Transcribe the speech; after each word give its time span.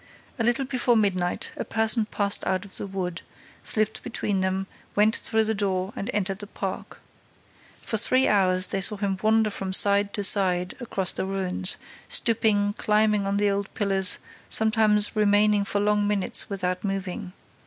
A 0.39 0.43
little 0.43 0.65
before 0.65 0.97
midnight, 0.97 1.51
a 1.57 1.63
person 1.63 2.05
passed 2.07 2.43
out 2.47 2.65
of 2.65 2.77
the 2.77 2.87
wood, 2.87 3.21
slipped 3.61 4.01
between 4.01 4.41
them, 4.41 4.65
went 4.95 5.15
through 5.15 5.43
the 5.43 5.53
door 5.53 5.93
and 5.95 6.09
entered 6.11 6.39
the 6.39 6.47
park. 6.47 6.99
For 7.83 7.97
three 7.97 8.27
hours, 8.27 8.65
they 8.65 8.81
saw 8.81 8.97
him 8.97 9.19
wander 9.21 9.51
from 9.51 9.73
side 9.73 10.11
to 10.15 10.23
side 10.23 10.73
across 10.79 11.11
the 11.11 11.25
ruins, 11.27 11.77
stooping, 12.07 12.73
climbing 12.79 13.27
up 13.27 13.37
the 13.37 13.51
old 13.51 13.71
pillars, 13.75 14.17
sometimes 14.49 15.15
remaining 15.15 15.63
for 15.65 15.79
long 15.79 16.07
minutes 16.07 16.49
without 16.49 16.83
moving. 16.83 17.33